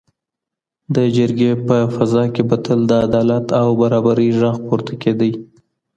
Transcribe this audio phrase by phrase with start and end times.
[0.95, 5.29] د جرګي په فضا کي به تل د عدالت او برابرۍ ږغ پورته کيده.